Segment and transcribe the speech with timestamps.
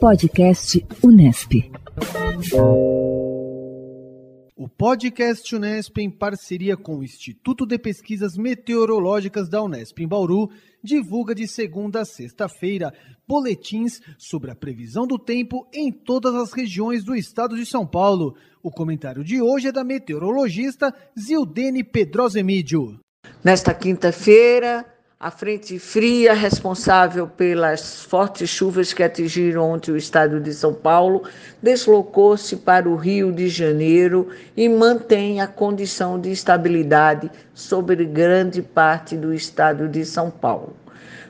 [0.00, 1.70] Podcast Unesp.
[4.56, 10.48] O podcast Unesp, em parceria com o Instituto de Pesquisas Meteorológicas da Unesp em Bauru,
[10.82, 12.94] divulga de segunda a sexta-feira
[13.28, 18.34] boletins sobre a previsão do tempo em todas as regiões do estado de São Paulo.
[18.62, 22.98] O comentário de hoje é da meteorologista Zildene Pedrosemídio.
[23.44, 24.86] Nesta quinta-feira,
[25.22, 31.24] a frente fria responsável pelas fortes chuvas que atingiram ontem o estado de São Paulo
[31.62, 39.14] deslocou-se para o Rio de Janeiro e mantém a condição de estabilidade sobre grande parte
[39.14, 40.74] do estado de São Paulo.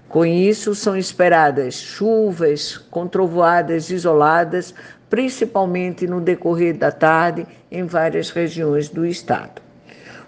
[0.09, 4.73] Com isso, são esperadas chuvas com trovoadas isoladas,
[5.09, 9.70] principalmente no decorrer da tarde, em várias regiões do estado.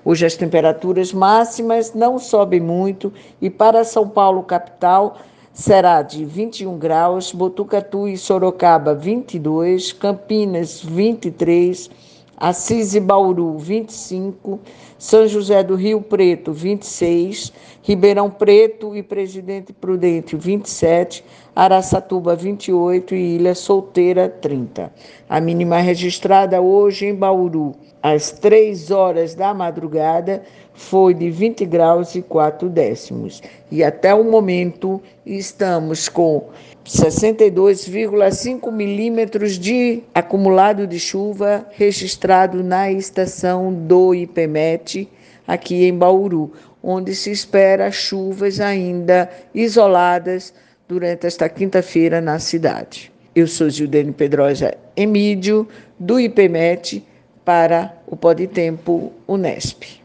[0.05, 5.19] Hoje as temperaturas máximas não sobem muito e para São Paulo capital
[5.52, 11.89] será de 21 graus, Botucatu e Sorocaba 22, Campinas 23,
[12.36, 14.58] Assis e Bauru 25,
[14.98, 17.52] São José do Rio Preto 26,
[17.83, 24.92] Ribeirão Preto e Presidente Prudente 27, Araçatuba 28 e Ilha Solteira 30.
[25.28, 30.42] A mínima registrada hoje em Bauru às 3 horas da madrugada
[30.75, 33.42] foi de 20 graus e 4 décimos.
[33.70, 36.48] E até o momento estamos com
[36.84, 45.09] 62,5 milímetros de acumulado de chuva registrado na estação do IPMET,
[45.47, 50.53] aqui em Bauru, onde se espera chuvas ainda isoladas
[50.89, 53.12] durante esta quinta-feira na cidade.
[53.34, 55.67] Eu sou Gildene Pedrosa Emídio,
[55.98, 57.03] do IPMET,
[57.45, 60.02] para o Tempo Unesp.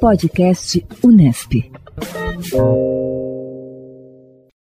[0.00, 1.52] Podcast Unesp.